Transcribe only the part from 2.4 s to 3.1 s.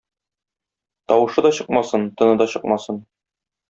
да чыкмасын.